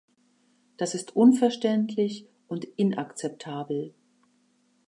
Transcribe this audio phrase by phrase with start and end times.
[0.77, 3.93] Das ist unverständlich und inakzeptabel.